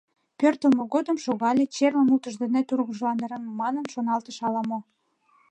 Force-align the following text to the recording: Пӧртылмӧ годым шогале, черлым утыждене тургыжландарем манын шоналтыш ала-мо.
Пӧртылмӧ 0.39 0.83
годым 0.93 1.17
шогале, 1.25 1.65
черлым 1.75 2.09
утыждене 2.15 2.61
тургыжландарем 2.67 3.43
манын 3.59 3.85
шоналтыш 3.93 4.37
ала-мо. 4.47 4.79